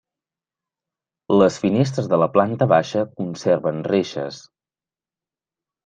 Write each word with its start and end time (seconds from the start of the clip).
Les 1.41 1.59
finestres 1.65 2.09
de 2.15 2.21
la 2.23 2.29
planta 2.39 2.69
baixa 2.73 3.05
conserven 3.21 3.87
reixes. 3.93 4.45